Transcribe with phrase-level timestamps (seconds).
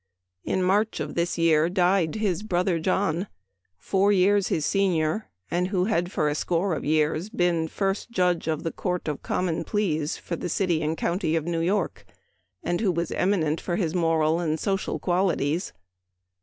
[0.43, 3.27] In March of this year died his brother John,
[3.77, 8.47] four years his senior, and who had for a score of years been first Judge
[8.47, 12.03] of the Court of Common Pleas for the city and county of New York,
[12.63, 15.71] and who was eminent for his moral and social qualities.